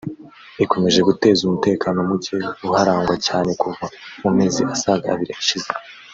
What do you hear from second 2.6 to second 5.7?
uharangwa cyane kuva mu mezi asaga abiri ashize